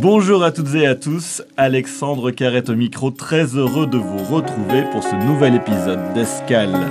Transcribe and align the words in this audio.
Bonjour 0.00 0.44
à 0.44 0.52
toutes 0.52 0.76
et 0.76 0.86
à 0.86 0.94
tous, 0.94 1.42
Alexandre 1.56 2.30
Carrette 2.30 2.68
au 2.68 2.76
micro, 2.76 3.10
très 3.10 3.56
heureux 3.56 3.88
de 3.88 3.98
vous 3.98 4.18
retrouver 4.32 4.84
pour 4.92 5.02
ce 5.02 5.16
nouvel 5.26 5.56
épisode 5.56 5.98
d'Escale. 6.14 6.86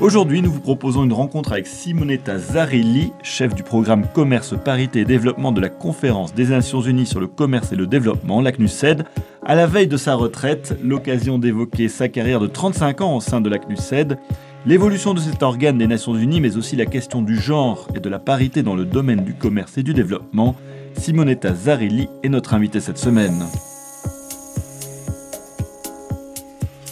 Aujourd'hui, 0.00 0.40
nous 0.40 0.50
vous 0.50 0.60
proposons 0.60 1.04
une 1.04 1.12
rencontre 1.12 1.52
avec 1.52 1.66
Simonetta 1.66 2.38
Zarilli, 2.38 3.12
chef 3.22 3.54
du 3.54 3.62
programme 3.62 4.06
Commerce, 4.14 4.54
Parité 4.64 5.00
et 5.00 5.04
Développement 5.04 5.52
de 5.52 5.60
la 5.60 5.68
Conférence 5.68 6.32
des 6.32 6.46
Nations 6.46 6.80
Unies 6.80 7.04
sur 7.04 7.20
le 7.20 7.26
commerce 7.26 7.70
et 7.70 7.76
le 7.76 7.86
développement, 7.86 8.40
la 8.40 8.52
CNUSED. 8.52 9.04
À 9.44 9.54
la 9.54 9.66
veille 9.66 9.88
de 9.88 9.98
sa 9.98 10.14
retraite, 10.14 10.78
l'occasion 10.82 11.38
d'évoquer 11.38 11.88
sa 11.88 12.08
carrière 12.08 12.40
de 12.40 12.46
35 12.46 13.02
ans 13.02 13.16
au 13.16 13.20
sein 13.20 13.42
de 13.42 13.50
la 13.50 13.58
CNUSED, 13.58 14.16
l'évolution 14.64 15.14
de 15.14 15.20
cet 15.20 15.42
organe 15.42 15.78
des 15.78 15.86
Nations 15.86 16.14
Unies, 16.14 16.40
mais 16.40 16.56
aussi 16.56 16.76
la 16.76 16.86
question 16.86 17.22
du 17.22 17.36
genre 17.36 17.88
et 17.94 18.00
de 18.00 18.08
la 18.08 18.18
parité 18.18 18.62
dans 18.62 18.74
le 18.74 18.84
domaine 18.84 19.24
du 19.24 19.34
commerce 19.34 19.78
et 19.78 19.82
du 19.82 19.94
développement. 19.94 20.56
Simonetta 20.94 21.54
Zarilli 21.54 22.08
est 22.22 22.28
notre 22.28 22.54
invitée 22.54 22.80
cette 22.80 22.98
semaine. 22.98 23.44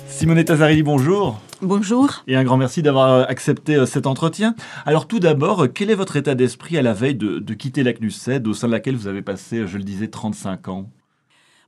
Simonetta 0.08 0.56
Zarilli, 0.56 0.82
bonjour. 0.82 1.40
Bonjour. 1.62 2.22
Et 2.26 2.36
un 2.36 2.44
grand 2.44 2.56
merci 2.56 2.82
d'avoir 2.82 3.12
euh, 3.12 3.24
accepté 3.28 3.76
euh, 3.76 3.84
cet 3.84 4.06
entretien. 4.06 4.54
Alors 4.86 5.06
tout 5.06 5.20
d'abord, 5.20 5.64
euh, 5.64 5.68
quel 5.68 5.90
est 5.90 5.94
votre 5.94 6.16
état 6.16 6.34
d'esprit 6.34 6.78
à 6.78 6.82
la 6.82 6.94
veille 6.94 7.14
de, 7.14 7.54
quitter 7.54 7.82
la 7.82 7.92
CNUSED, 7.92 8.46
au 8.48 8.54
sein 8.54 8.66
de 8.66 8.72
laquelle 8.72 8.96
vous 8.96 9.08
avez 9.08 9.20
passé, 9.20 9.66
je 9.66 9.76
le 9.76 9.84
disais, 9.84 10.08
35 10.08 10.68
ans? 10.68 10.90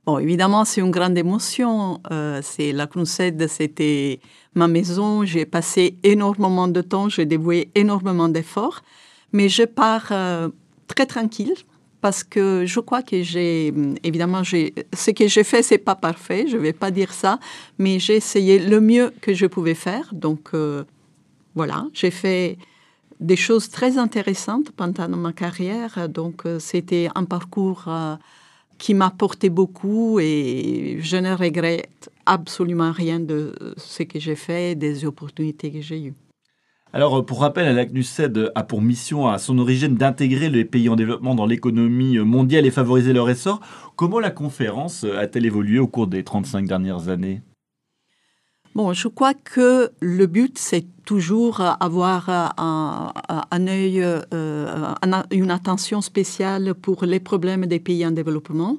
Bon, 0.05 0.19
évidemment, 0.19 0.65
c'est 0.65 0.81
une 0.81 0.91
grande 0.91 1.17
émotion. 1.17 2.01
c'est 2.41 2.73
la 2.73 2.87
CNUSED, 2.87 3.47
c'était 3.47 4.19
ma 4.53 4.67
maison. 4.67 5.23
J'ai 5.23 5.45
passé 5.45 5.97
énormément 6.03 6.67
de 6.67 6.81
temps, 6.81 7.07
j'ai 7.07 7.25
dévoué 7.25 7.69
énormément 7.73 8.27
d'efforts, 8.27 8.81
mais 9.31 9.47
je 9.47 9.63
pars 9.63 10.11
très 10.87 11.05
tranquille 11.05 11.55
parce 12.03 12.25
que 12.25 12.65
je 12.65 12.81
crois 12.81 13.01
que 13.01 13.23
j'ai, 13.23 13.73
évidemment, 14.03 14.43
j'ai, 14.43 14.73
ce 14.93 15.11
que 15.11 15.25
j'ai 15.29 15.45
fait, 15.45 15.63
c'est 15.63 15.77
pas 15.77 15.95
parfait, 15.95 16.47
je 16.49 16.57
vais 16.57 16.73
pas 16.73 16.91
dire 16.91 17.13
ça, 17.13 17.39
mais 17.79 17.97
j'ai 17.97 18.17
essayé 18.17 18.59
le 18.59 18.81
mieux 18.81 19.13
que 19.21 19.33
je 19.33 19.45
pouvais 19.45 19.73
faire. 19.73 20.09
Donc, 20.11 20.49
euh, 20.53 20.83
voilà, 21.55 21.87
j'ai 21.93 22.11
fait 22.11 22.57
des 23.21 23.37
choses 23.37 23.69
très 23.69 23.97
intéressantes 23.97 24.71
pendant 24.71 25.07
ma 25.15 25.31
carrière. 25.31 26.09
Donc, 26.09 26.45
euh, 26.45 26.59
c'était 26.59 27.07
un 27.15 27.23
parcours 27.23 27.85
euh, 27.87 28.17
qui 28.83 28.93
m'a 28.93 29.11
porté 29.11 29.49
beaucoup 29.49 30.19
et 30.19 30.97
je 30.99 31.15
ne 31.15 31.33
regrette 31.33 32.09
absolument 32.25 32.91
rien 32.91 33.21
de 33.21 33.55
ce 33.77 34.03
que 34.03 34.19
j'ai 34.19 34.35
fait, 34.35 34.75
des 34.75 35.05
opportunités 35.05 35.71
que 35.71 35.79
j'ai 35.79 36.01
eues. 36.07 36.13
Alors, 36.91 37.25
pour 37.25 37.39
rappel, 37.39 37.73
la 37.73 37.85
CNUSED 37.85 38.51
a 38.53 38.63
pour 38.63 38.81
mission 38.81 39.29
à 39.29 39.37
son 39.37 39.57
origine 39.57 39.95
d'intégrer 39.95 40.49
les 40.49 40.65
pays 40.65 40.89
en 40.89 40.97
développement 40.97 41.33
dans 41.33 41.45
l'économie 41.45 42.17
mondiale 42.17 42.65
et 42.65 42.71
favoriser 42.71 43.13
leur 43.13 43.29
essor. 43.29 43.61
Comment 43.95 44.19
la 44.19 44.31
conférence 44.31 45.05
a-t-elle 45.05 45.45
évolué 45.45 45.79
au 45.79 45.87
cours 45.87 46.07
des 46.07 46.25
35 46.25 46.67
dernières 46.67 47.07
années? 47.07 47.41
Bon, 48.75 48.91
je 48.91 49.07
crois 49.07 49.35
que 49.35 49.91
le 49.99 50.25
but, 50.25 50.57
c'est 50.57 50.85
toujours 51.05 51.61
avoir 51.61 52.29
un, 52.57 53.67
œil, 53.67 54.03
une 55.31 55.51
attention 55.51 56.01
spéciale 56.01 56.73
pour 56.73 57.05
les 57.05 57.19
problèmes 57.19 57.67
des 57.67 57.79
pays 57.79 58.05
en 58.05 58.11
développement. 58.11 58.77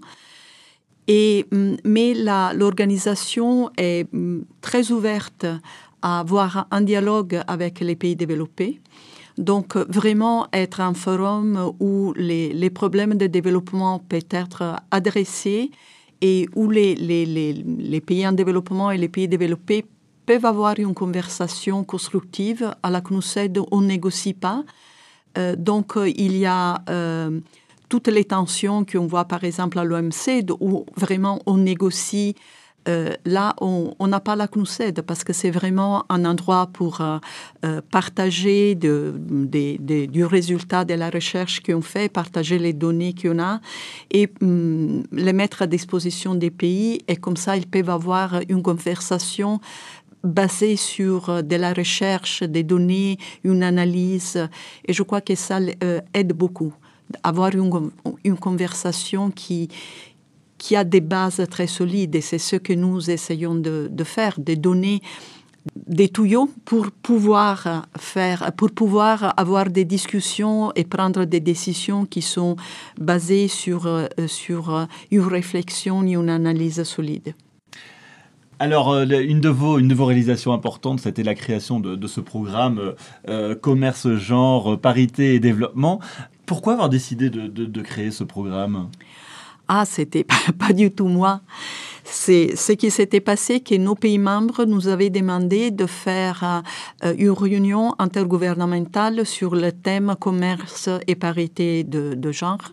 Et, 1.06 1.46
mm, 1.52 1.74
mais 1.84 2.14
l'organisation 2.14 3.70
est 3.76 4.12
mm, 4.12 4.42
très 4.60 4.90
ouverte 4.90 5.46
à 6.02 6.20
avoir 6.20 6.66
un 6.70 6.80
dialogue 6.80 7.40
avec 7.46 7.80
les 7.80 7.94
pays 7.94 8.16
développés. 8.16 8.80
Donc, 9.38 9.76
vraiment 9.76 10.48
être 10.52 10.80
un 10.80 10.94
forum 10.94 11.72
où 11.80 12.12
les, 12.16 12.52
les 12.52 12.70
problèmes 12.70 13.14
de 13.14 13.26
développement 13.26 13.98
peuvent 13.98 14.22
être 14.30 14.76
adressés 14.90 15.70
et 16.26 16.48
où 16.54 16.70
les, 16.70 18.02
pays 18.06 18.26
en 18.26 18.32
développement 18.32 18.90
et 18.90 18.96
les 18.96 19.10
pays 19.10 19.28
développés 19.28 19.84
peuvent 20.24 20.46
avoir 20.46 20.78
une 20.78 20.94
conversation 20.94 21.84
constructive. 21.84 22.74
À 22.82 22.88
la 22.88 23.02
CNUSED, 23.02 23.60
on 23.70 23.82
ne 23.82 23.88
négocie 23.88 24.32
pas. 24.32 24.64
Euh, 25.36 25.54
donc, 25.54 25.98
il 25.98 26.34
y 26.38 26.46
a 26.46 26.80
euh, 26.88 27.40
toutes 27.90 28.08
les 28.08 28.24
tensions 28.24 28.86
qu'on 28.86 29.06
voit, 29.06 29.26
par 29.26 29.44
exemple, 29.44 29.78
à 29.78 29.84
l'OMC, 29.84 30.50
où 30.60 30.86
vraiment 30.96 31.40
on 31.44 31.58
négocie 31.58 32.36
euh, 32.88 33.14
là, 33.24 33.54
on 33.60 34.06
n'a 34.06 34.20
pas 34.20 34.36
la 34.36 34.46
CNUSED 34.46 35.02
parce 35.02 35.24
que 35.24 35.32
c'est 35.32 35.50
vraiment 35.50 36.04
un 36.10 36.24
endroit 36.24 36.66
pour 36.66 37.00
euh, 37.00 37.18
euh, 37.64 37.80
partager 37.90 38.74
du 38.74 40.24
résultat 40.24 40.84
de 40.84 40.94
la 40.94 41.08
recherche 41.10 41.62
qu'on 41.62 41.80
fait, 41.80 42.12
partager 42.12 42.58
les 42.58 42.72
données 42.72 43.14
qu'on 43.14 43.38
a 43.38 43.60
et 44.10 44.28
hum, 44.42 45.02
les 45.12 45.32
mettre 45.32 45.62
à 45.62 45.66
disposition 45.66 46.34
des 46.34 46.50
pays. 46.50 47.00
Et 47.08 47.16
comme 47.16 47.36
ça, 47.36 47.56
ils 47.56 47.66
peuvent 47.66 47.90
avoir 47.90 48.40
une 48.48 48.62
conversation 48.62 49.60
basée 50.22 50.76
sur 50.76 51.42
de 51.42 51.56
la 51.56 51.72
recherche, 51.72 52.42
des 52.42 52.62
données, 52.62 53.18
une 53.44 53.62
analyse. 53.62 54.48
Et 54.86 54.92
je 54.92 55.02
crois 55.02 55.20
que 55.20 55.34
ça 55.34 55.58
aide 56.14 56.32
beaucoup. 56.32 56.74
Avoir 57.22 57.50
une 57.54 58.36
conversation 58.36 59.30
qui, 59.30 59.68
qui 60.64 60.76
a 60.76 60.84
des 60.84 61.02
bases 61.02 61.42
très 61.50 61.66
solides 61.66 62.14
et 62.14 62.22
c'est 62.22 62.38
ce 62.38 62.56
que 62.56 62.72
nous 62.72 63.10
essayons 63.10 63.54
de, 63.54 64.04
faire, 64.04 64.34
de 64.38 64.54
donner 64.54 65.02
des 65.76 66.08
tuyaux 66.08 66.48
pour 66.64 66.90
pouvoir 66.90 67.86
faire, 67.98 68.50
pour 68.56 68.70
pouvoir 68.70 69.34
avoir 69.36 69.68
des 69.68 69.84
discussions 69.84 70.72
et 70.74 70.84
prendre 70.84 71.26
des 71.26 71.40
décisions 71.40 72.06
qui 72.06 72.22
sont 72.22 72.56
basées 72.98 73.48
sur, 73.48 73.86
euh, 73.86 74.06
sur 74.26 74.86
une 75.10 75.26
réflexion 75.38 76.02
et 76.06 76.14
une 76.14 76.30
analyse 76.30 76.82
solide. 76.84 77.34
Alors, 78.58 78.90
euh, 78.90 79.04
une 79.04 79.40
de, 79.40 79.50
vos, 79.50 79.78
une 79.78 79.88
de 79.88 79.94
vos 79.94 80.06
réalisations 80.06 80.54
importantes, 80.54 81.00
c'était 81.00 81.24
la 81.24 81.34
création 81.34 81.78
de, 81.78 82.06
ce 82.06 82.22
programme 82.22 82.94
euh, 83.28 83.54
Commerce, 83.54 84.14
Genre, 84.14 84.80
Parité 84.80 85.34
et 85.34 85.40
Développement. 85.40 86.00
Pourquoi 86.46 86.72
avoir 86.72 86.88
décidé 86.88 87.28
de, 87.28 87.48
de 87.48 87.82
créer 87.82 88.10
ce 88.10 88.24
programme? 88.24 88.88
Ah, 89.68 89.84
c'était 89.84 90.24
pas, 90.24 90.34
pas 90.58 90.72
du 90.72 90.90
tout 90.90 91.06
moi. 91.06 91.40
C'est 92.04 92.54
ce 92.54 92.72
qui 92.72 92.90
s'était 92.90 93.20
passé 93.20 93.60
que 93.60 93.74
nos 93.76 93.94
pays 93.94 94.18
membres 94.18 94.64
nous 94.66 94.88
avaient 94.88 95.10
demandé 95.10 95.70
de 95.70 95.86
faire 95.86 96.62
euh, 97.02 97.14
une 97.18 97.30
réunion 97.30 97.94
intergouvernementale 97.98 99.24
sur 99.24 99.54
le 99.54 99.72
thème 99.72 100.14
commerce 100.20 100.90
et 101.06 101.14
parité 101.14 101.82
de, 101.82 102.32
genre. 102.32 102.72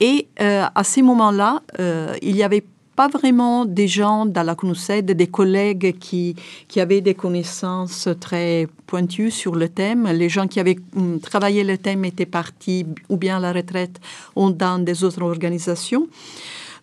Et 0.00 0.28
euh, 0.40 0.64
à 0.72 0.84
ce 0.84 1.00
moment-là, 1.00 1.62
euh, 1.80 2.14
il 2.22 2.36
y 2.36 2.42
avait 2.42 2.64
pas 2.96 3.08
vraiment 3.08 3.64
des 3.64 3.88
gens 3.88 4.26
dans 4.26 4.42
la 4.42 4.54
CNUSED, 4.54 5.12
des 5.12 5.26
collègues 5.26 5.98
qui, 5.98 6.36
qui 6.68 6.80
avaient 6.80 7.00
des 7.00 7.14
connaissances 7.14 8.08
très 8.20 8.68
pointues 8.86 9.30
sur 9.30 9.54
le 9.54 9.68
thème. 9.68 10.06
Les 10.12 10.28
gens 10.28 10.46
qui 10.46 10.60
avaient 10.60 10.78
hum, 10.96 11.20
travaillé 11.20 11.64
le 11.64 11.78
thème 11.78 12.04
étaient 12.04 12.26
partis 12.26 12.86
ou 13.08 13.16
bien 13.16 13.38
à 13.38 13.40
la 13.40 13.52
retraite 13.52 14.00
ou 14.36 14.50
dans 14.50 14.82
des 14.82 15.04
autres 15.04 15.22
organisations. 15.22 16.08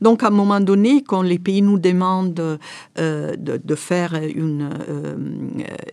Donc, 0.02 0.24
à 0.24 0.28
un 0.28 0.32
moment 0.32 0.60
donné, 0.60 1.04
quand 1.04 1.22
les 1.22 1.38
pays 1.38 1.62
nous 1.62 1.78
demandent 1.78 2.60
euh, 2.98 3.36
de, 3.38 3.76
faire 3.76 4.16
une, 4.16 4.70
euh, 4.90 5.16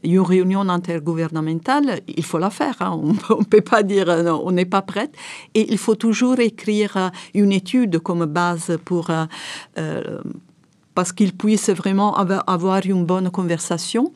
une 0.03 0.21
réunion 0.21 0.61
intergouvernementale, 0.69 2.01
il 2.09 2.25
faut 2.25 2.39
la 2.39 2.51
faire. 2.51 2.77
Hein. 2.81 3.01
On 3.31 3.39
ne 3.39 3.45
peut 3.45 3.61
pas 3.61 3.83
dire 3.83 4.09
euh, 4.09 4.23
non, 4.23 4.43
on 4.45 4.53
n'est 4.53 4.65
pas 4.65 4.83
prête. 4.83 5.15
Et 5.55 5.71
il 5.71 5.79
faut 5.79 5.95
toujours 5.95 6.41
écrire 6.41 7.11
une 7.35 7.53
étude 7.53 7.99
comme 7.99 8.25
base 8.25 8.79
pour 8.85 9.11
parce 10.95 11.13
qu'ils 11.13 11.33
puissent 11.33 11.71
vraiment 11.71 12.17
avoir 12.17 12.85
une 12.85 13.05
bonne 13.05 13.31
conversation. 13.31 14.13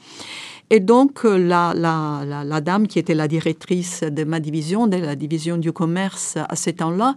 Et 0.71 0.81
donc, 0.81 1.23
la, 1.25 1.75
la, 1.75 2.61
dame 2.61 2.89
qui 2.89 2.99
était 2.99 3.15
la 3.15 3.29
directrice 3.29 4.03
de 4.03 4.25
ma 4.25 4.41
division, 4.41 4.87
de 4.87 4.97
la 4.97 5.15
division 5.15 5.59
du 5.59 5.71
commerce 5.71 6.37
à 6.37 6.57
ce 6.57 6.71
temps-là, 6.71 7.15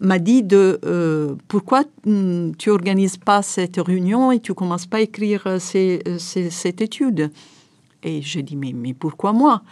m'a 0.00 0.18
dit 0.18 0.42
de 0.42 0.80
euh, 0.84 1.34
pourquoi 1.48 1.84
hmm, 2.04 2.52
tu 2.58 2.70
organises 2.70 3.16
pas 3.16 3.42
cette 3.42 3.78
réunion 3.78 4.32
et 4.32 4.40
tu 4.40 4.54
commences 4.54 4.86
pas 4.86 4.98
à 4.98 5.00
écrire 5.00 5.42
euh, 5.46 5.58
euh, 5.74 6.18
cette 6.18 6.80
étude? 6.80 7.30
Et 8.02 8.20
j'ai 8.22 8.42
dit 8.42 8.56
mais, 8.56 8.72
mais 8.72 8.94
pourquoi 8.94 9.32
moi? 9.32 9.62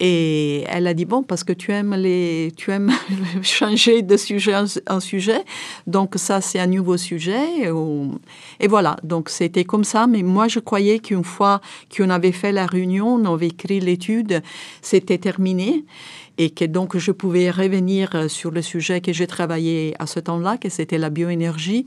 Et 0.00 0.64
elle 0.68 0.86
a 0.86 0.94
dit 0.94 1.06
bon 1.06 1.24
parce 1.24 1.42
que 1.42 1.52
tu 1.52 1.72
aimes 1.72 1.94
les 1.96 2.52
tu 2.56 2.70
aimes 2.70 2.92
changer 3.42 4.02
de 4.02 4.16
sujet 4.16 4.54
en, 4.88 5.00
sujet. 5.00 5.44
Donc 5.88 6.14
ça 6.16 6.40
c'est 6.40 6.60
un 6.60 6.68
nouveau 6.68 6.96
sujet. 6.96 7.68
Et 8.60 8.68
voilà. 8.68 8.96
Donc 9.02 9.28
c'était 9.28 9.64
comme 9.64 9.82
ça. 9.82 10.06
Mais 10.06 10.22
moi 10.22 10.46
je 10.46 10.60
croyais 10.60 11.00
qu'une 11.00 11.24
fois 11.24 11.60
qu'on 11.94 12.10
avait 12.10 12.30
fait 12.30 12.52
la 12.52 12.66
réunion 12.66 13.14
on 13.14 13.34
avait 13.34 13.48
écrit 13.48 13.80
l'étude 13.80 14.40
c'était 14.82 15.18
terminé 15.18 15.84
et 16.38 16.50
que 16.50 16.64
donc 16.64 16.96
je 16.96 17.12
pouvais 17.12 17.50
revenir 17.50 18.14
euh, 18.14 18.28
sur 18.28 18.50
le 18.50 18.62
sujet 18.62 19.00
que 19.00 19.12
j'ai 19.12 19.26
travaillé 19.26 19.94
à 19.98 20.06
ce 20.06 20.20
temps-là, 20.20 20.56
que 20.56 20.68
c'était 20.68 20.98
la 20.98 21.10
bioénergie. 21.10 21.86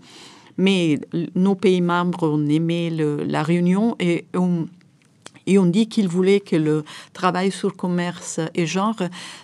Mais 0.58 1.00
nos 1.34 1.56
pays 1.56 1.82
membres 1.82 2.30
ont 2.30 2.46
aimé 2.46 2.92
la 2.92 3.42
réunion 3.42 3.96
et 4.00 4.26
ont 4.36 4.68
Et 5.48 5.58
on 5.58 5.66
dit 5.66 5.88
qu'il 5.88 6.08
voulait 6.08 6.40
que 6.40 6.56
le 6.56 6.84
travail 7.14 7.52
sur 7.52 7.76
commerce 7.76 8.40
et 8.54 8.66
genre 8.66 8.96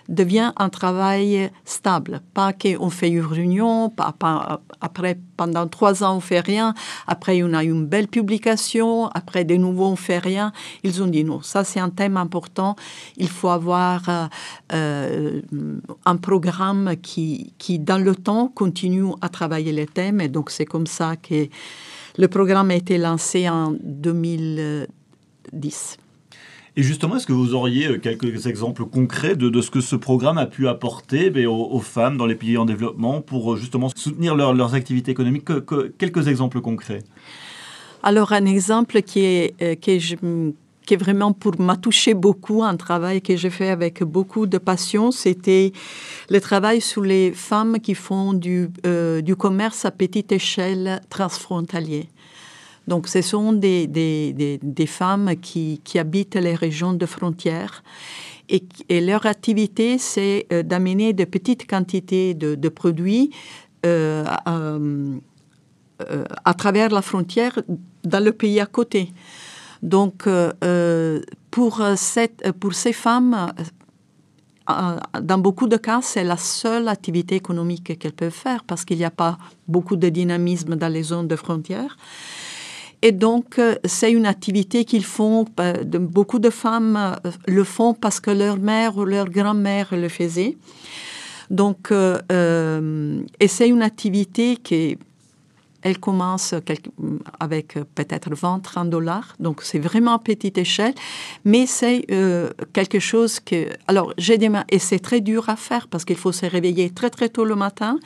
devienne 0.09 0.53
un 0.57 0.69
travail 0.69 1.51
stable. 1.65 2.21
Pas 2.33 2.53
qu'on 2.53 2.89
fait 2.89 3.09
une 3.09 3.25
réunion, 3.25 3.93
après, 4.81 5.19
pendant 5.35 5.67
trois 5.67 6.03
ans, 6.03 6.17
on 6.17 6.19
fait 6.19 6.39
rien. 6.39 6.73
Après, 7.07 7.41
on 7.43 7.53
a 7.53 7.63
une 7.63 7.85
belle 7.85 8.07
publication. 8.07 9.07
Après, 9.07 9.43
de 9.45 9.55
nouveau, 9.55 9.85
on 9.85 9.95
fait 9.95 10.19
rien. 10.19 10.51
Ils 10.83 11.01
ont 11.01 11.07
dit 11.07 11.23
non, 11.23 11.41
ça 11.41 11.63
c'est 11.63 11.79
un 11.79 11.89
thème 11.89 12.17
important. 12.17 12.75
Il 13.17 13.29
faut 13.29 13.49
avoir 13.49 14.07
euh, 14.09 14.27
euh, 14.73 15.41
un 16.05 16.17
programme 16.17 16.95
qui, 17.01 17.53
qui, 17.57 17.79
dans 17.79 18.03
le 18.03 18.15
temps, 18.15 18.51
continue 18.53 19.11
à 19.21 19.29
travailler 19.29 19.71
les 19.71 19.87
thèmes. 19.87 20.21
Et 20.21 20.27
donc, 20.27 20.49
c'est 20.49 20.65
comme 20.65 20.87
ça 20.87 21.15
que 21.15 21.47
le 22.17 22.27
programme 22.27 22.71
a 22.71 22.75
été 22.75 22.97
lancé 22.97 23.47
en 23.49 23.73
2000. 23.81 24.87
Et 26.77 26.83
justement, 26.83 27.15
est-ce 27.15 27.25
que 27.25 27.33
vous 27.33 27.55
auriez 27.55 27.87
euh, 27.87 27.97
quelques 27.97 28.45
exemples 28.45 28.85
concrets 28.85 29.35
de, 29.35 29.61
ce 29.61 29.71
que 29.71 29.81
ce 29.81 29.95
programme 29.95 30.37
a 30.37 30.45
pu 30.45 30.67
apporter 30.67 31.31
ben, 31.31 31.47
aux, 31.47 31.79
femmes 31.79 32.17
dans 32.17 32.27
les 32.27 32.35
pays 32.35 32.55
en 32.55 32.65
développement 32.65 33.19
pour 33.19 33.53
euh, 33.53 33.57
justement 33.57 33.89
soutenir 33.95 34.35
leurs 34.35 34.75
activités 34.75 35.09
économiques? 35.09 35.47
Quelques 35.97 36.27
exemples 36.27 36.61
concrets. 36.61 37.01
Alors, 38.03 38.31
un 38.31 38.45
exemple 38.45 39.01
qui 39.01 39.21
est, 39.21 39.55
euh, 39.63 39.73
qui 39.73 39.97
qui 40.85 40.93
est 40.93 40.97
vraiment 40.97 41.33
pour 41.33 41.59
m'a 41.59 41.75
touché 41.75 42.13
beaucoup, 42.13 42.63
un 42.63 42.77
travail 42.77 43.21
que 43.21 43.35
j'ai 43.35 43.49
fait 43.49 43.69
avec 43.69 44.03
beaucoup 44.03 44.45
de 44.45 44.59
passion, 44.59 45.11
c'était 45.11 45.73
le 46.29 46.39
travail 46.39 46.79
sur 46.79 47.01
les 47.01 47.33
femmes 47.33 47.79
qui 47.79 47.93
font 47.93 48.31
du, 48.31 48.69
du 49.21 49.35
commerce 49.35 49.83
à 49.83 49.91
petite 49.91 50.31
échelle 50.31 51.01
transfrontalier. 51.09 52.07
Donc, 52.87 53.07
ce 53.07 53.21
sont 53.21 53.51
des, 53.51 53.85
des, 53.85 54.59
des, 54.61 54.85
femmes 54.85 55.35
qui, 55.41 55.81
qui, 55.83 55.99
habitent 55.99 56.35
les 56.35 56.55
régions 56.55 56.93
de 56.93 57.05
frontières. 57.05 57.83
Et, 58.49 59.01
leur 59.01 59.25
activité, 59.25 59.97
c'est 59.97 60.47
euh, 60.53 60.63
d'amener 60.63 61.11
de 61.11 61.25
petites 61.25 61.67
quantités 61.67 62.33
de, 62.33 62.55
de 62.55 62.69
produits 62.69 63.31
euh, 63.85 64.25
euh, 64.47 65.19
à, 66.45 66.53
travers 66.53 66.89
la 66.89 67.01
frontière 67.01 67.59
dans 68.03 68.23
le 68.23 68.31
pays 68.31 68.61
à 68.61 68.65
côté. 68.65 69.11
Donc, 69.83 70.27
pour, 71.51 71.81
cette, 71.95 72.51
pour 72.53 72.73
ces 72.73 72.93
femmes, 72.93 73.53
dans 75.21 75.37
beaucoup 75.37 75.67
de 75.67 75.77
cas, 75.77 75.99
c'est 76.01 76.23
la 76.23 76.37
seule 76.37 76.87
activité 76.87 77.35
économique 77.35 77.99
qu'elles 77.99 78.13
peuvent 78.13 78.31
faire 78.31 78.63
parce 78.63 78.85
qu'il 78.85 78.97
n'y 78.97 79.05
a 79.05 79.11
pas 79.11 79.37
beaucoup 79.67 79.95
de 79.95 80.09
dynamisme 80.09 80.75
dans 80.75 80.91
les 80.91 81.03
zones 81.03 81.27
de 81.27 81.35
frontières. 81.35 81.95
Et 83.01 83.11
donc, 83.11 83.59
euh, 83.59 83.75
c'est 83.85 84.11
une 84.11 84.25
activité 84.25 84.83
qu'ils 84.83 85.05
font, 85.05 85.45
euh, 85.59 85.83
beaucoup 85.99 86.39
de 86.39 86.49
femmes 86.49 86.97
euh, 86.97 87.31
le 87.47 87.63
font 87.63 87.93
parce 87.93 88.19
que 88.19 88.31
leur 88.31 88.57
mère 88.57 88.97
ou 88.97 89.05
leur 89.05 89.29
grand-mère 89.29 89.89
le 89.91 90.09
faisait. 90.09 90.57
Donc, 91.49 91.91
et 91.91 93.47
c'est 93.47 93.69
une 93.69 93.81
activité 93.81 94.57
qui 94.57 94.97
elle 95.83 95.99
commence 95.99 96.53
avec 97.39 97.75
peut-être 97.95 98.35
20, 98.35 98.59
30 98.59 98.89
dollars. 98.89 99.35
Donc, 99.39 99.61
c'est 99.63 99.79
vraiment 99.79 100.19
petite 100.19 100.57
échelle. 100.57 100.93
Mais 101.45 101.65
c'est 101.65 102.05
quelque 102.73 102.99
chose 102.99 103.39
que... 103.39 103.69
Alors, 103.87 104.13
j'ai 104.17 104.37
des 104.37 104.51
Et 104.69 104.79
c'est 104.79 104.99
très 104.99 105.21
dur 105.21 105.47
à 105.47 105.55
faire 105.55 105.87
parce 105.87 106.03
qu'il 106.03 106.17
faut 106.17 106.33
se 106.33 106.45
réveiller 106.45 106.89
très, 106.89 107.09
très 107.09 107.29
tôt 107.29 107.45
le 107.45 107.55
matin, 107.55 107.97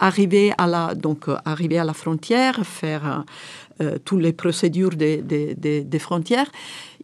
arriver 0.00 0.52
à 0.58 0.66
la, 0.66 0.94
donc, 0.94 1.26
arriver 1.44 1.78
à 1.78 1.84
la 1.84 1.92
frontière, 1.92 2.66
faire 2.66 3.24
euh, 3.80 3.98
toutes 4.04 4.20
les 4.20 4.32
procédures 4.32 4.96
des, 4.96 5.22
des, 5.22 5.98
frontières, 5.98 6.50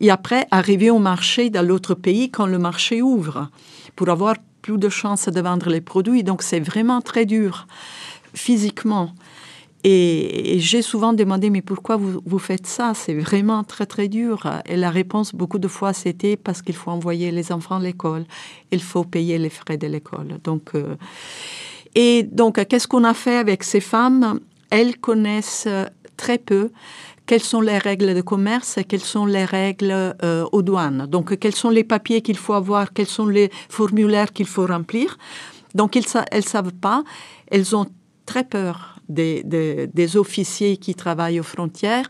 et 0.01 0.11
après 0.11 0.47
arriver 0.51 0.91
au 0.91 0.99
marché 0.99 1.49
dans 1.51 1.63
l'autre 1.63 1.95
pays 1.95 2.31
quand 2.31 2.47
le 2.47 2.59
marché 2.59 3.03
ouvre, 3.03 3.49
pour 3.95 4.09
avoir 4.09 4.35
plus 4.63 4.79
de 4.79 4.89
chances 4.89 5.29
de 5.29 5.41
vendre 5.41 5.71
les 5.71 5.81
produits. 5.81 6.25
Donc 6.25 6.43
c'est 6.43 6.61
vraiment 6.61 7.01
très 7.01 7.25
dur 7.25 7.67
physiquement. 8.35 9.13
Et, 9.85 10.59
j'ai 10.59 10.83
souvent 10.83 11.13
demandé, 11.13 11.49
mais 11.49 11.63
pourquoi 11.63 11.97
vous, 11.97 12.21
vous 12.27 12.39
faites 12.41 12.67
ça? 12.67 12.93
C'est 12.95 13.15
vraiment 13.15 13.63
très, 13.63 13.87
très 13.87 14.09
dur. 14.09 14.61
Et 14.67 14.77
la 14.77 14.91
réponse, 14.91 15.33
beaucoup 15.33 15.61
de 15.61 15.69
fois, 15.69 15.93
c'était 15.93 16.37
parce 16.37 16.61
qu'il 16.61 16.75
faut 16.75 16.91
envoyer 16.91 17.31
les 17.31 17.53
enfants 17.53 17.77
à 17.77 17.81
l'école. 17.81 18.25
Il 18.73 18.83
faut 18.83 19.05
payer 19.05 19.39
les 19.39 19.49
frais 19.51 19.77
de 19.77 19.87
l'école. 19.87 20.39
Donc, 20.43 20.71
euh, 20.75 20.97
et 21.97 22.23
donc, 22.23 22.63
qu'est-ce 22.67 22.87
qu'on 22.87 23.05
a 23.05 23.15
fait 23.15 23.39
avec 23.39 23.65
ces 23.65 23.81
femmes? 23.81 24.39
Elles 24.71 24.99
connaissent 24.99 25.67
très 26.19 26.37
peu 26.37 26.71
quelles 27.25 27.43
sont 27.43 27.63
les 27.63 27.79
règles 27.79 28.15
de 28.15 28.21
commerce, 28.21 28.79
quelles 28.87 29.01
sont 29.01 29.25
les 29.25 29.47
règles 29.47 30.15
euh, 30.23 30.45
aux 30.53 30.63
douanes. 30.63 31.07
Donc, 31.07 31.39
quels 31.39 31.55
sont 31.55 31.71
les 31.71 31.85
papiers 31.85 32.21
qu'il 32.21 32.37
faut 32.37 32.53
avoir, 32.53 32.93
quels 32.93 33.07
sont 33.07 33.27
les 33.27 33.51
formulaires 33.71 34.33
qu'il 34.33 34.47
faut 34.47 34.67
remplir. 34.67 35.19
Donc, 35.75 35.97
elles 35.97 36.05
ne 36.35 36.41
savent 36.43 36.75
pas. 36.75 37.03
Elles 37.51 37.75
ont 37.75 37.87
très 38.27 38.45
peur 38.45 38.97
des, 39.09 39.43
des, 39.43 40.17
officiers 40.17 40.77
qui 40.77 40.95
travaillent 40.95 41.41
aux 41.41 41.45
frontières. 41.45 42.09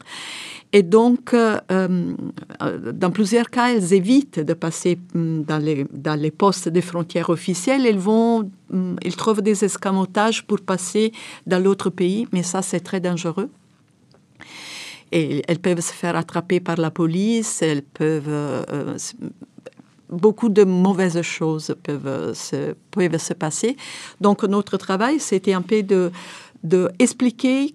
Et 0.73 0.83
donc, 0.83 1.33
euh, 1.33 1.59
euh, 1.71 2.13
dans 2.93 3.11
plusieurs 3.11 3.51
cas, 3.51 3.73
elles 3.73 3.93
évitent 3.93 4.41
de 4.41 4.53
passer 4.55 4.99
mm, 5.15 5.43
dans 5.43 6.17
les, 6.21 6.31
postes 6.31 6.69
des 6.69 6.83
frontières 6.83 7.31
officielles. 7.31 7.87
Elles, 7.87 7.99
vont, 7.99 8.51
mm, 8.71 8.97
elles 9.05 9.17
trouvent 9.17 9.43
des 9.43 9.65
escamotages 9.65 10.45
pour 10.47 10.61
passer 10.61 11.13
dans 11.47 11.63
l'autre 11.63 11.91
pays, 11.91 12.27
mais 12.33 12.43
ça, 12.43 12.63
c'est 12.63 12.81
très 12.81 13.01
dangereux 13.01 13.49
et 15.13 15.43
elles 15.47 15.61
peuvent 15.61 15.81
se 15.81 15.93
faire 15.93 16.17
attraper 16.17 16.61
par 16.61 16.77
la 16.77 16.91
police, 16.91 17.63
elles 17.63 17.83
peuvent... 17.83 18.25
Euh, 18.29 18.99
beaucoup 20.09 20.49
de 20.49 20.65
mauvaises 20.65 21.21
choses 21.23 21.75
peuvent 21.83 22.33
se, 22.35 22.75
peuvent 22.93 23.19
se 23.19 23.35
passer. 23.35 23.77
Donc 24.21 24.45
notre 24.45 24.77
travail, 24.77 25.19
c'était 25.19 25.53
un 25.53 25.63
peu 25.63 25.83
de, 25.83 26.13
de 26.67 26.91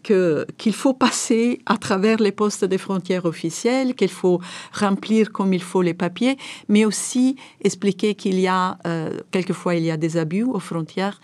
qu'il 0.04 0.74
faut 0.74 0.94
passer 0.94 1.60
à 1.66 1.78
travers 1.78 2.18
les 2.18 2.32
postes 2.32 2.66
des 2.66 2.78
frontières 2.78 3.26
officielles, 3.26 3.96
qu'il 3.96 4.10
faut 4.10 4.40
remplir 4.74 5.32
comme 5.32 5.54
il 5.54 5.64
faut 5.64 5.82
les 5.82 5.94
papiers, 5.94 6.38
mais 6.68 6.86
aussi 6.86 7.36
expliquer 7.64 8.16
qu'il 8.16 8.40
y 8.40 8.48
a, 8.48 8.78
euh, 8.86 9.20
quelquefois, 9.32 9.76
il 9.76 9.84
y 9.84 9.92
a 9.92 9.98
des 9.98 10.18
abus 10.18 10.44
aux 10.44 10.60
frontières 10.60 11.20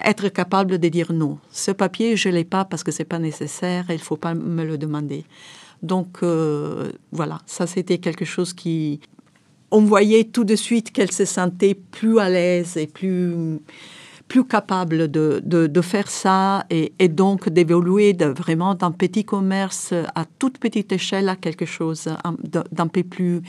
être 0.00 0.28
capable 0.28 0.78
de 0.78 0.88
dire 0.88 1.12
non. 1.12 1.38
Ce 1.50 1.72
papier, 1.72 2.16
je 2.16 2.28
l'ai 2.28 2.44
pas 2.44 2.64
parce 2.64 2.84
que 2.84 2.92
ce 2.92 3.00
n'est 3.00 3.04
pas 3.04 3.18
nécessaire 3.18 3.86
il 3.90 3.98
faut 3.98 4.16
pas 4.16 4.34
me 4.34 4.64
le 4.64 4.78
demander. 4.78 5.24
Donc 5.82 6.18
euh, 6.22 6.92
voilà, 7.12 7.40
ça 7.46 7.66
c'était 7.66 7.98
quelque 7.98 8.24
chose 8.24 8.52
qui... 8.52 9.00
On 9.70 9.82
voyait 9.82 10.24
tout 10.24 10.44
de 10.44 10.56
suite 10.56 10.92
qu'elle 10.92 11.12
se 11.12 11.26
sentait 11.26 11.74
plus 11.74 12.18
à 12.18 12.30
l'aise 12.30 12.76
et 12.78 12.86
plus, 12.86 13.58
plus 14.28 14.44
capable 14.44 15.10
de, 15.10 15.42
de, 15.44 15.80
faire 15.80 16.08
ça 16.08 16.64
et, 16.70 16.92
et 16.98 17.08
donc 17.08 17.48
d'évoluer 17.48 18.12
de, 18.12 18.26
vraiment 18.26 18.74
d'un 18.74 18.92
petit 18.92 19.24
commerce 19.24 19.94
à 20.14 20.24
toute 20.38 20.58
petite 20.58 20.92
échelle 20.92 21.28
à 21.28 21.36
quelque 21.36 21.64
chose 21.64 22.08
d'un 22.72 22.86
peu 22.86 23.02
plus 23.02 23.40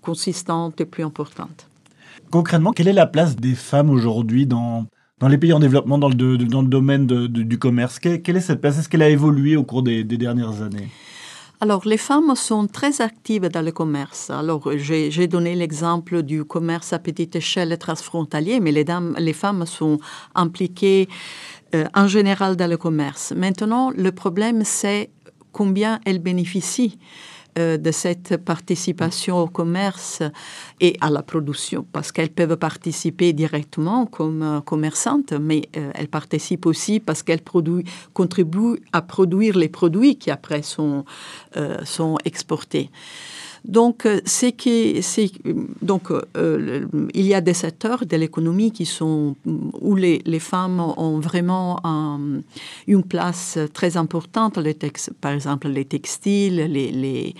consistante 0.00 0.80
et 0.80 0.86
plus 0.86 1.04
importante. 1.04 1.68
Concrètement, 2.30 2.72
quelle 2.72 2.88
est 2.88 2.94
la 2.94 3.06
place 3.06 3.36
des 3.36 3.54
femmes 3.54 3.90
aujourd'hui 3.90 4.46
dans, 4.46 4.86
dans 5.20 5.28
les 5.28 5.38
pays 5.38 5.52
en 5.52 5.60
développement, 5.60 5.98
dans 5.98 6.08
le, 6.08 6.38
dans 6.38 6.62
le 6.62 6.68
domaine 6.68 7.06
du 7.06 7.58
commerce? 7.58 7.98
Quelle, 7.98 8.36
est 8.36 8.40
cette 8.40 8.60
place? 8.60 8.78
Est-ce 8.78 8.88
qu'elle 8.88 9.02
a 9.02 9.08
évolué 9.08 9.56
au 9.56 9.64
cours 9.64 9.82
des, 9.82 10.04
dernières 10.04 10.62
années? 10.62 10.88
Alors, 11.62 11.82
les 11.86 11.96
femmes 11.96 12.34
sont 12.34 12.66
très 12.66 13.00
actives 13.00 13.46
dans 13.46 13.62
le 13.62 13.70
commerce. 13.70 14.30
Alors, 14.30 14.68
j'ai 14.74 15.28
donné 15.28 15.54
l'exemple 15.54 16.24
du 16.24 16.44
commerce 16.44 16.92
à 16.92 16.98
petite 16.98 17.36
échelle 17.36 17.78
transfrontalier, 17.78 18.58
mais 18.58 18.72
les, 18.72 18.82
dames, 18.82 19.14
les 19.16 19.32
femmes 19.32 19.64
sont 19.64 20.00
impliquées 20.34 21.08
euh, 21.76 21.84
en 21.94 22.08
général 22.08 22.56
dans 22.56 22.68
le 22.68 22.76
commerce. 22.76 23.32
Maintenant, 23.36 23.92
le 23.94 24.10
problème, 24.10 24.64
c'est 24.64 25.10
combien 25.52 26.00
elles 26.04 26.18
bénéficient 26.18 26.98
euh, 27.58 27.76
de 27.76 27.90
cette 27.90 28.38
participation 28.38 29.38
au 29.38 29.46
commerce 29.46 30.22
et 30.80 30.96
à 31.02 31.10
la 31.10 31.22
production, 31.22 31.84
parce 31.92 32.10
qu'elles 32.10 32.30
peuvent 32.30 32.56
participer 32.56 33.34
directement 33.34 34.06
comme 34.06 34.42
euh, 34.42 34.60
commerçantes, 34.62 35.34
mais 35.34 35.68
euh, 35.76 35.90
elles 35.94 36.08
participent 36.08 36.64
aussi 36.64 36.98
parce 36.98 37.22
qu'elles 37.22 37.42
contribuent 38.14 38.82
à 38.92 39.02
produire 39.02 39.58
les 39.58 39.68
produits 39.68 40.16
qui 40.16 40.30
après 40.30 40.62
sont, 40.62 41.04
sont 41.84 42.16
exportés. 42.24 42.90
Donc, 43.64 44.08
c'est 44.24 44.56
c'est 45.02 45.30
donc 45.80 46.08
il 47.14 47.26
y 47.26 47.34
a 47.34 47.40
des 47.40 47.54
secteurs 47.54 48.04
de 48.04 48.16
l'économie 48.16 48.72
où 49.44 49.96
les, 49.96 50.38
femmes 50.40 50.80
ont 50.80 51.20
vraiment 51.20 51.80
une 52.86 53.04
place 53.04 53.58
très 53.72 53.96
importante. 53.96 54.58
Par 55.20 55.32
exemple, 55.32 55.68
les 55.68 55.84
textiles, 55.84 56.56
les, 56.56 57.34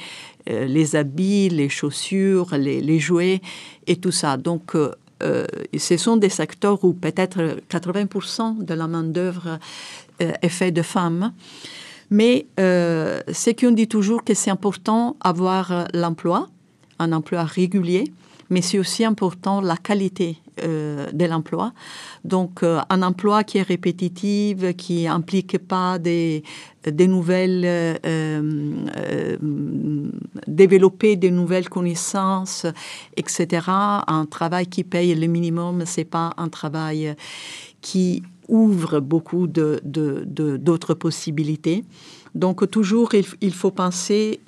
euh, 0.49 0.85
habits, 0.95 1.49
les 1.49 1.69
chaussures, 1.69 2.55
les, 2.57 2.99
jouets 2.99 3.41
et 3.87 3.97
tout 3.97 4.13
ça. 4.13 4.37
Donc, 4.37 4.75
euh, 4.75 4.93
euh, 5.23 5.47
ce 5.77 5.97
sont 5.97 6.17
des 6.17 6.29
secteurs 6.29 6.85
où 6.85 6.93
peut-être 6.93 7.59
80% 7.69 8.65
de 8.65 8.75
la 8.75 8.87
main-d'œuvre 8.87 9.59
est 10.19 10.49
faite 10.49 10.75
de 10.75 10.83
femmes. 10.83 11.33
Mais 12.13 12.47
c'est 13.33 13.59
qu'on 13.59 13.73
dit 13.73 13.89
toujours 13.89 14.23
que 14.23 14.35
c'est 14.35 14.51
important 14.51 15.17
d'avoir 15.25 15.89
l'emploi 15.95 16.49
un 17.03 17.13
emploi 17.13 17.45
régulier, 17.45 18.05
mais 18.51 18.63
c'est 18.63 18.79
aussi 18.79 19.05
important 19.05 19.61
la 19.61 19.77
qualité 19.77 20.39
euh, 20.63 21.11
de 21.13 21.25
l'emploi. 21.25 21.73
Donc, 22.25 22.63
euh, 22.63 22.81
un 22.91 23.03
emploi 23.03 23.45
qui 23.45 23.59
est 23.59 23.63
répétitif, 23.63 24.77
qui 24.77 25.07
implique 25.07 25.59
pas 25.59 25.99
des, 25.99 26.43
des 26.85 27.09
nouvelles, 27.09 27.63
euh, 27.65 29.37
développer 30.47 31.17
des 31.17 31.31
nouvelles 31.31 31.69
connaissances, 31.69 32.67
etc. 33.17 33.67
Un 34.07 34.27
travail 34.27 34.67
qui 34.67 34.85
paye 34.85 35.15
le 35.15 35.27
minimum, 35.27 35.85
c'est 35.87 36.05
pas 36.05 36.33
un 36.37 36.49
travail 36.49 37.15
qui 37.81 38.23
ouvre 38.49 39.01
beaucoup 39.01 39.47
d'autres 39.47 39.81
de, 39.85 40.57
de, 40.57 40.95
possibilités. 40.95 41.85
Donc, 42.35 42.71
toujours, 42.71 43.15
il, 43.15 43.55
faut 43.55 43.71
penser 43.71 44.41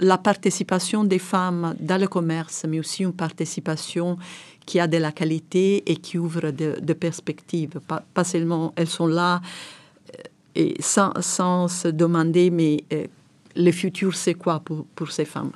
la 0.00 0.18
participation 0.18 1.04
des 1.04 1.18
femmes 1.18 1.74
dans 1.80 2.00
le 2.00 2.06
commerce, 2.06 2.64
mais 2.68 2.78
aussi 2.78 3.02
une 3.02 3.12
participation 3.12 4.18
qui 4.66 4.80
a 4.80 4.86
de 4.86 4.96
la 4.96 5.12
qualité 5.12 5.90
et 5.90 5.96
qui 5.96 6.18
ouvre 6.18 6.50
de, 6.50 6.92
perspectives. 6.92 7.80
Pas, 7.86 8.24
seulement 8.24 8.72
elles 8.76 8.88
sont 8.88 9.06
là 9.06 9.40
euh, 9.40 10.22
et 10.54 10.76
sans, 10.80 11.12
sans 11.20 11.68
se 11.68 11.88
demander, 11.88 12.50
mais 12.50 12.84
euh, 12.92 13.06
le 13.56 13.70
futur, 13.72 14.14
c'est 14.14 14.34
quoi 14.34 14.60
pour, 14.60 15.10
ces 15.10 15.24
femmes? 15.24 15.52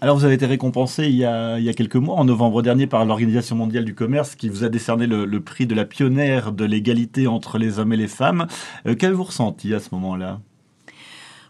Alors, 0.00 0.18
vous 0.18 0.24
avez 0.24 0.34
été 0.34 0.46
récompensé 0.46 1.04
il 1.04 1.16
y, 1.16 1.24
a, 1.24 1.58
il 1.58 1.64
y 1.64 1.68
a 1.68 1.72
quelques 1.72 1.96
mois, 1.96 2.16
en 2.16 2.24
novembre 2.24 2.62
dernier, 2.62 2.86
par 2.86 3.04
l'Organisation 3.04 3.56
mondiale 3.56 3.84
du 3.84 3.94
commerce, 3.94 4.34
qui 4.34 4.48
vous 4.48 4.62
a 4.62 4.68
décerné 4.68 5.06
le, 5.06 5.40
prix 5.40 5.66
de 5.66 5.74
la 5.74 5.84
pionnière 5.84 6.52
de 6.52 6.64
l'égalité 6.64 7.26
entre 7.26 7.58
les 7.58 7.78
hommes 7.78 7.92
et 7.92 7.96
les 7.96 8.08
femmes. 8.08 8.46
Euh, 8.86 8.94
qu'avez-vous 8.94 9.24
ressenti 9.24 9.72
à 9.72 9.80
ce 9.80 9.88
moment-là? 9.92 10.40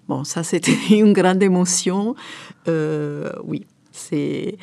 Bon, 0.08 0.22
ça, 0.24 0.42
c'était 0.42 0.76
une 0.90 1.12
grande 1.12 1.42
émotion. 1.42 2.14
oui, 2.66 3.66
c'est 3.92 4.56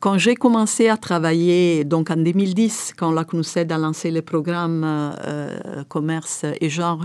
quand 0.00 0.16
j'ai 0.16 0.36
commencé 0.36 0.88
à 0.88 0.96
travailler, 0.96 1.84
donc 1.84 2.10
en 2.10 2.16
2010, 2.16 2.92
quand 2.96 3.10
la 3.10 3.24
CNUSED 3.24 3.72
a 3.72 3.78
lancé 3.78 4.12
le 4.12 4.22
programme 4.22 4.82
euh, 4.84 5.82
commerce 5.88 6.44
et 6.60 6.68
genre, 6.68 7.04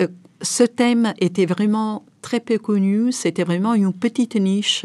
euh, 0.00 0.06
ce 0.44 0.62
thème 0.62 1.14
était 1.18 1.46
vraiment 1.46 2.04
très 2.22 2.40
peu 2.40 2.58
connu, 2.58 3.12
c'était 3.12 3.44
vraiment 3.44 3.74
une 3.74 3.92
petite 3.92 4.36
niche 4.36 4.84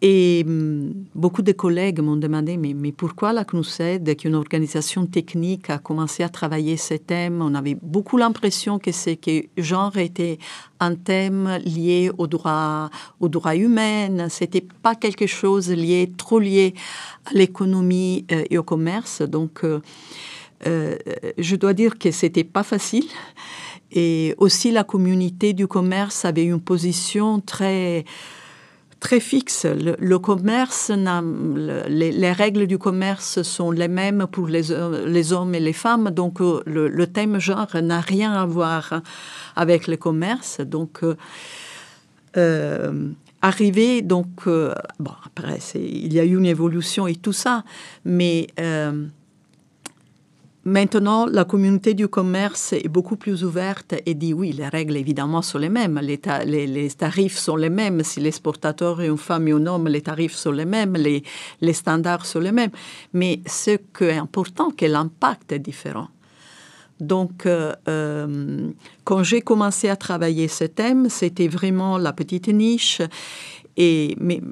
et 0.00 0.44
hum, 0.46 0.92
beaucoup 1.14 1.42
de 1.42 1.50
collègues 1.50 2.00
m'ont 2.00 2.16
demandé 2.16 2.56
mais, 2.56 2.92
pourquoi 2.92 3.32
la 3.32 3.44
CNUSED, 3.44 4.04
qui 4.04 4.26
est 4.26 4.28
une 4.28 4.36
organisation 4.36 5.06
technique, 5.06 5.70
a 5.70 5.78
commencé 5.78 6.22
à 6.22 6.28
travailler 6.28 6.76
ce 6.76 6.94
thème? 6.94 7.42
On 7.42 7.54
avait 7.54 7.76
beaucoup 7.82 8.16
l'impression 8.16 8.78
que 8.78 8.92
c'est 8.92 9.18
genre 9.56 9.96
était 9.96 10.38
un 10.78 10.94
thème 10.94 11.58
lié 11.64 12.12
au 12.16 12.28
droit, 12.28 12.90
au 13.18 13.28
droit 13.28 13.56
humain. 13.56 14.28
C'était 14.28 14.64
pas 14.82 14.94
quelque 14.94 15.26
chose 15.26 15.68
lié, 15.70 16.12
trop 16.16 16.38
lié 16.38 16.74
à 17.26 17.32
l'économie 17.32 18.24
euh, 18.30 18.44
et 18.50 18.58
au 18.58 18.62
commerce. 18.62 19.22
Donc, 19.22 19.64
euh, 19.64 19.80
euh, 20.66 20.96
je 21.38 21.56
dois 21.56 21.72
dire 21.72 21.98
que 21.98 22.12
c'était 22.12 22.44
pas 22.44 22.62
facile. 22.62 23.06
Et 23.92 24.34
aussi, 24.38 24.70
la 24.70 24.84
communauté 24.84 25.52
du 25.52 25.66
commerce 25.66 26.24
avait 26.24 26.44
une 26.44 26.60
position 26.60 27.40
très 27.40 28.04
très 29.00 29.20
fixe. 29.20 29.66
Le, 29.66 30.18
commerce, 30.18 30.90
les, 31.88 32.32
règles 32.32 32.66
du 32.66 32.78
commerce 32.78 33.42
sont 33.42 33.70
les 33.70 33.88
mêmes 33.88 34.26
pour 34.30 34.48
les, 34.48 34.72
hommes 35.32 35.54
et 35.54 35.60
les 35.60 35.72
femmes, 35.72 36.10
donc 36.10 36.40
euh, 36.40 36.62
le, 36.66 37.06
thème 37.06 37.38
genre 37.38 37.68
n'a 37.82 38.00
rien 38.00 38.32
à 38.32 38.44
voir 38.44 39.02
avec 39.56 39.86
le 39.86 39.96
commerce. 39.96 40.60
Donc, 40.60 41.00
euh, 41.02 41.16
euh 42.36 43.10
arriver, 43.40 44.02
donc, 44.02 44.48
euh, 44.48 44.74
bon, 44.98 45.12
après, 45.24 45.58
il 45.76 46.12
y 46.12 46.18
a 46.18 46.24
eu 46.24 46.36
une 46.36 46.44
évolution 46.44 47.06
et 47.06 47.14
tout 47.14 47.32
ça, 47.32 47.62
mais 48.04 48.48
Maintenant, 50.68 51.24
la 51.24 51.46
communauté 51.46 51.94
du 51.94 52.08
commerce 52.08 52.74
est 52.74 52.88
beaucoup 52.88 53.16
plus 53.16 53.42
ouverte 53.42 53.94
et 54.04 54.12
dit 54.12 54.34
oui, 54.34 54.52
les 54.52 54.68
règles 54.68 54.98
évidemment 54.98 55.40
sont 55.40 55.56
les 55.56 55.70
mêmes, 55.70 55.98
les, 56.02 56.18
tarifs 56.90 57.38
sont 57.38 57.56
les 57.56 57.70
mêmes. 57.70 58.04
Si 58.04 58.20
l'exportateur 58.20 59.00
est 59.00 59.06
une 59.06 59.16
femme 59.16 59.48
et 59.48 59.52
un 59.52 59.66
homme, 59.66 59.88
les 59.88 60.02
tarifs 60.02 60.34
sont 60.34 60.52
les 60.52 60.66
mêmes, 60.66 60.92
les, 60.92 61.22
les 61.62 61.72
standards 61.72 62.26
sont 62.26 62.40
les 62.40 62.52
mêmes. 62.52 62.72
Mais 63.14 63.40
ce 63.46 63.78
qui 63.96 64.04
est 64.04 64.18
important, 64.18 64.68
c'est 64.68 64.76
que 64.76 64.92
l'impact 64.92 65.52
est 65.52 65.58
différent. 65.58 66.08
Donc, 67.00 67.46
euh, 67.46 67.72
euh, 67.88 68.68
quand 69.04 69.22
j'ai 69.22 69.40
commencé 69.40 69.88
à 69.88 69.96
travailler 69.96 70.48
ce 70.48 70.64
thème, 70.64 71.08
c'était 71.08 71.48
vraiment 71.48 71.96
la 71.96 72.12
petite 72.12 72.48
niche. 72.48 73.00
Et, 73.78 74.18
mais 74.20 74.42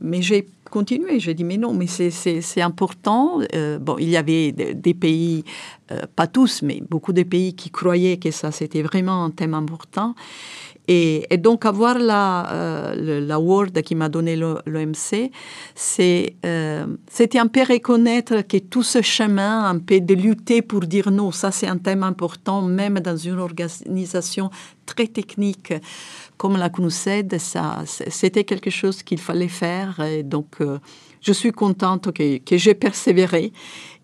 mais 0.00 0.22
j'ai 0.22 0.48
continué, 0.70 1.20
j'ai 1.20 1.34
dit, 1.34 1.44
mais 1.44 1.56
non, 1.56 1.74
mais 1.74 1.86
c'est 1.86 2.60
important. 2.62 3.40
Euh, 3.54 3.78
bon, 3.78 3.96
il 3.98 4.08
y 4.08 4.16
avait 4.16 4.52
des 4.52 4.94
pays, 4.94 5.44
euh, 5.90 6.02
pas 6.16 6.26
tous, 6.26 6.62
mais 6.62 6.82
beaucoup 6.88 7.12
de 7.12 7.22
pays 7.22 7.54
qui 7.54 7.70
croyaient 7.70 8.16
que 8.16 8.30
ça, 8.30 8.50
c'était 8.52 8.82
vraiment 8.82 9.24
un 9.24 9.30
thème 9.30 9.54
important. 9.54 10.14
Et, 10.92 11.36
donc, 11.38 11.66
avoir 11.66 12.00
la, 12.00 12.52
euh, 12.52 13.20
l'award 13.20 13.80
qui 13.82 13.94
m'a 13.94 14.08
donné 14.08 14.34
l'OMC, 14.34 15.30
c'était 15.76 16.34
un 16.42 17.46
peu 17.46 17.62
reconnaître 17.62 18.40
que 18.40 18.56
tout 18.56 18.82
ce 18.82 19.00
chemin, 19.00 19.66
un 19.66 19.78
peu 19.78 20.00
de 20.00 20.14
lutter 20.14 20.62
pour 20.62 20.80
dire 20.80 21.12
non, 21.12 21.30
ça 21.30 21.52
c'est 21.52 21.68
un 21.68 21.78
thème 21.78 22.02
important, 22.02 22.60
même 22.62 22.98
dans 22.98 23.16
une 23.16 23.38
organisation 23.38 24.50
très 24.84 25.06
technique 25.06 25.72
comme 26.36 26.56
la 26.56 26.70
CNUSED, 26.70 27.38
ça, 27.38 27.84
c'était 27.86 28.42
quelque 28.42 28.70
chose 28.70 29.04
qu'il 29.04 29.20
fallait 29.20 29.46
faire. 29.46 30.00
Et 30.00 30.24
donc, 30.24 30.56
euh, 30.60 30.78
je 31.20 31.32
suis 31.32 31.52
contente 31.52 32.10
que, 32.10 32.38
que 32.38 32.56
j'ai 32.56 32.74
persévéré 32.74 33.52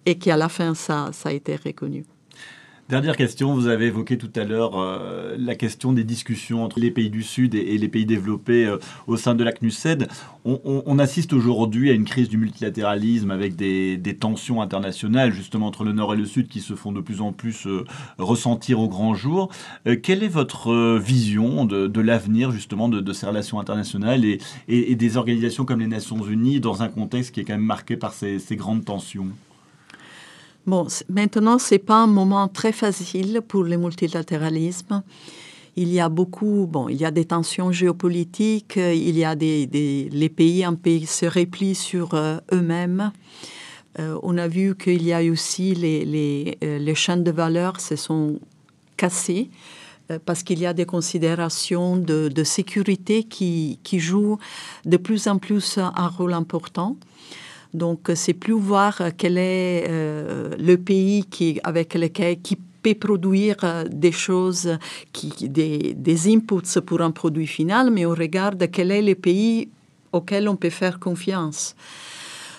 et 0.05 0.19
qu'à 0.19 0.37
la 0.37 0.49
fin, 0.49 0.75
ça, 0.75 1.11
ça 1.13 1.31
a 1.31 1.33
été 1.33 1.57
reconnu. 1.57 2.05
Dernière 2.89 3.17
question, 3.17 3.53
vous 3.53 3.67
avez 3.67 3.87
évoqué 3.87 4.17
tout 4.17 4.31
à 4.37 4.45
l'heure 4.45 4.79
euh, 4.79 5.35
la 5.41 5.57
question 5.57 5.93
des 5.93 6.05
discussions 6.05 6.63
entre 6.63 6.79
les 6.79 6.93
pays 6.93 7.11
du 7.11 7.25
Sud 7.25 7.57
et, 7.57 7.77
les 7.77 7.89
pays 7.89 8.07
développés 8.07 8.65
euh, 8.65 8.79
au 9.09 9.17
sein 9.17 9.35
de 9.35 9.43
la 9.43 9.51
CNUSED. 9.51 10.07
On, 10.45 10.99
assiste 11.01 11.33
aujourd'hui 11.33 11.91
à 11.91 11.95
une 11.95 12.05
crise 12.05 12.29
du 12.29 12.39
multilatéralisme 12.39 13.33
avec 13.33 13.57
des, 13.57 14.17
tensions 14.21 14.63
internationales 14.63 15.33
justement 15.33 15.67
entre 15.67 15.83
le 15.83 15.91
Nord 15.91 16.15
et 16.15 16.17
le 16.17 16.27
Sud 16.27 16.47
qui 16.47 16.61
se 16.61 16.75
font 16.75 16.93
de 16.93 17.01
plus 17.01 17.21
en 17.21 17.33
plus 17.33 17.67
euh, 17.67 17.85
ressentir 18.19 18.79
au 18.79 18.89
grand 18.89 19.17
jour. 19.17 19.51
quelle 20.05 20.23
est 20.23 20.29
votre 20.29 20.97
vision 20.97 21.65
de, 21.65 22.01
l'avenir 22.01 22.53
justement 22.53 22.89
de, 22.89 23.13
ces 23.13 23.27
relations 23.27 23.59
internationales 23.59 24.25
et, 24.25 24.95
des 24.95 25.17
organisations 25.17 25.65
comme 25.65 25.81
les 25.81 25.89
Nations 25.89 26.25
Unies 26.25 26.61
dans 26.61 26.85
un 26.85 26.89
contexte 26.89 27.35
qui 27.35 27.41
est 27.41 27.45
quand 27.45 27.55
même 27.55 27.63
marqué 27.63 27.97
par 27.97 28.13
ces 28.13 28.39
grandes 28.53 28.85
tensions? 28.85 29.27
Bon, 30.67 30.89
maintenant, 31.09 31.61
ce 31.61 31.75
n'est 31.75 31.79
pas 31.79 32.03
un 32.03 32.09
moment 32.09 32.49
très 32.49 32.73
facile 32.73 33.41
pour 33.47 33.63
le 33.63 33.77
multilatéralisme. 33.77 35.05
Il 35.77 35.93
y 35.93 36.01
a 36.01 36.09
beaucoup, 36.09 36.67
bon, 36.69 36.89
il 36.89 36.97
y 36.97 37.05
a 37.05 37.13
des 37.13 37.25
tensions 37.25 37.71
géopolitiques, 37.71 38.75
il 38.77 39.17
y 39.17 39.25
a 39.25 39.37
des, 39.37 40.09
les 40.11 40.29
pays 40.29 40.65
un 40.65 40.77
se 41.07 41.27
replient 41.27 41.77
sur 41.77 42.15
euh, 42.15 42.39
eux-mêmes. 42.53 43.13
Euh, 44.01 44.19
on 44.25 44.37
a 44.39 44.49
vu 44.49 44.75
qu'il 44.75 45.05
y 45.05 45.13
a 45.13 45.23
aussi 45.31 45.73
les, 45.75 46.05
les, 46.05 46.59
euh, 46.65 46.79
les, 46.79 46.95
chaînes 46.97 47.23
de 47.23 47.31
valeur 47.31 47.81
se 47.81 47.95
sont 47.95 48.41
cassées 48.97 49.51
parce 50.25 50.45
qu'il 50.45 50.61
y 50.61 50.67
a 50.67 50.73
des 50.73 50.87
considérations 50.87 51.97
de, 51.97 52.29
de 52.29 52.45
sécurité 52.45 53.25
qui, 53.25 53.81
qui, 53.83 53.99
jouent 53.99 54.39
de 54.85 54.97
plus 54.97 55.27
en 55.27 55.39
plus 55.39 55.79
un 55.79 56.09
rôle 56.09 56.33
important. 56.33 56.97
Donc, 57.77 58.11
c'est 58.15 58.33
plus 58.33 58.55
voir 58.55 59.03
quel 59.19 59.37
est 59.37 59.85
euh, 59.87 60.57
le 60.59 60.79
pays 60.79 61.25
qui, 61.25 61.61
avec 61.63 61.93
lequel 61.95 62.41
qui 62.41 62.57
peut 62.57 62.95
produire 62.95 63.57
euh, 63.65 63.85
des 63.85 64.13
choses, 64.13 64.79
des, 65.13 66.35
inputs 66.35 66.81
pour 66.87 67.03
un 67.03 67.11
produit 67.11 67.47
final, 67.47 67.91
mais 67.91 68.07
on 68.07 68.15
regarde 68.15 68.71
quel 68.71 68.91
est 68.91 69.03
le 69.03 69.15
pays 69.15 69.69
auquel 70.11 70.49
on 70.49 70.57
peut 70.57 70.71
faire 70.71 70.99
confiance. 70.99 71.77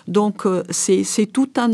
Donc, 0.07 0.45
euh, 0.45 0.62
c'est 0.69 1.25
tout 1.33 1.50
un, 1.57 1.71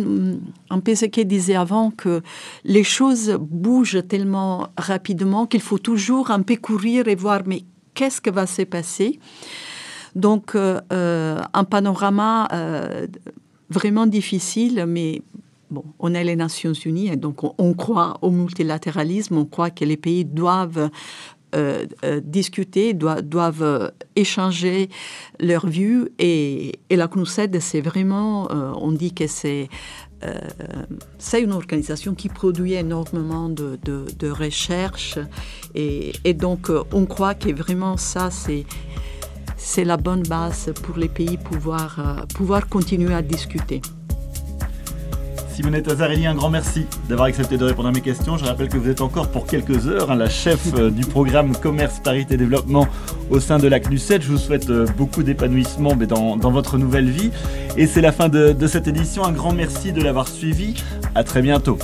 un 0.69 0.79
peu 0.79 0.95
ce 0.95 1.05
qu'il 1.07 1.27
disait 1.27 1.55
avant, 1.55 1.91
que 1.91 2.21
les 2.63 2.85
choses 2.85 3.37
bougent 3.41 4.07
tellement 4.07 4.69
rapidement 4.77 5.47
qu'il 5.47 5.61
faut 5.61 5.79
toujours 5.79 6.31
un 6.31 6.43
peu 6.43 6.55
courir 6.55 7.09
et 7.09 7.15
voir, 7.15 7.41
mais 7.45 7.63
qu'est-ce 7.93 8.21
qui 8.21 8.29
va 8.29 8.47
se 8.47 8.61
passer? 8.61 9.19
Donc, 10.15 10.55
euh, 10.55 10.79
euh, 10.91 11.41
un 11.53 11.63
panorama 11.63 12.47
euh, 12.53 13.07
vraiment 13.69 14.05
difficile, 14.05 14.85
mais 14.87 15.21
bon, 15.71 15.83
on 15.99 16.13
est 16.13 16.23
les 16.23 16.35
Nations 16.35 16.73
Unies, 16.73 17.07
et 17.07 17.15
donc 17.15 17.43
on, 17.59 17.73
croit 17.73 18.17
au 18.21 18.29
multilatéralisme, 18.29 19.37
on 19.37 19.45
croit 19.45 19.71
que 19.71 19.85
les 19.85 19.97
pays 19.97 20.25
doivent 20.25 20.89
discuter, 22.23 22.95
doivent, 22.95 23.91
échanger 24.15 24.89
leurs 25.39 25.67
vues. 25.67 26.09
Et, 26.17 26.79
la 26.89 27.07
CNUSED, 27.07 27.59
c'est 27.59 27.81
vraiment, 27.81 28.47
on 28.51 28.91
dit 28.91 29.13
que 29.13 29.27
c'est 29.27 29.69
c'est 31.17 31.41
une 31.41 31.51
organisation 31.51 32.15
qui 32.15 32.29
produit 32.29 32.73
énormément 32.73 33.49
de, 33.49 34.31
recherches 34.31 35.19
et, 35.75 36.33
donc 36.33 36.71
on 36.91 37.05
croit 37.05 37.35
que 37.35 37.49
vraiment 37.53 37.97
ça, 37.97 38.31
c'est 38.31 38.65
c'est 39.63 39.85
la 39.85 39.97
bonne 39.97 40.23
base 40.23 40.71
pour 40.83 40.97
les 40.97 41.07
pays 41.07 41.37
pouvoir, 41.37 41.97
euh, 41.99 42.59
continuer 42.69 43.13
à 43.13 43.21
discuter. 43.21 43.81
Simonette 45.55 45.87
Azarelli, 45.87 46.25
un 46.25 46.35
grand 46.35 46.49
merci 46.49 46.85
d'avoir 47.07 47.27
accepté 47.27 47.57
de 47.57 47.63
répondre 47.63 47.87
à 47.87 47.91
mes 47.91 48.01
questions. 48.01 48.37
Je 48.37 48.43
rappelle 48.43 48.69
que 48.69 48.77
vous 48.77 48.89
êtes 48.89 49.01
encore 49.01 49.29
pour 49.29 49.45
quelques 49.45 49.87
heures 49.87 50.11
hein, 50.11 50.15
la 50.15 50.29
chef 50.29 50.73
euh, 50.73 50.89
du 50.89 51.05
programme 51.05 51.55
Commerce, 51.55 51.99
Parité, 52.03 52.37
Développement 52.37 52.87
au 53.29 53.39
sein 53.39 53.57
de 53.57 53.67
la 53.67 53.79
CNUSET. 53.79 54.21
Je 54.21 54.31
vous 54.31 54.37
souhaite 54.37 54.69
euh, 54.69 54.85
beaucoup 54.97 55.23
d'épanouissement 55.23 55.95
dans, 55.95 56.51
votre 56.51 56.77
nouvelle 56.77 57.09
vie. 57.09 57.31
Et 57.77 57.87
c'est 57.87 58.01
la 58.01 58.11
fin 58.11 58.29
de, 58.29 58.51
de 58.51 58.67
cette 58.67 58.87
édition. 58.87 59.23
Un 59.23 59.31
grand 59.31 59.53
merci 59.53 59.93
de 59.93 60.01
l'avoir 60.01 60.27
suivi. 60.27 60.73
À 61.15 61.23
très 61.23 61.41
bientôt. 61.41 61.77